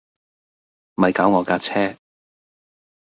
[0.95, 1.95] 咪搞我架車